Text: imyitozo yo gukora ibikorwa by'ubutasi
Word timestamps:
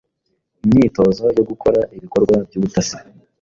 imyitozo 0.65 1.23
yo 1.37 1.43
gukora 1.49 1.79
ibikorwa 1.97 2.33
by'ubutasi 2.47 2.97